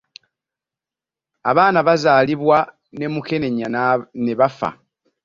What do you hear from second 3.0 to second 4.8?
mukenenya n'ebafa.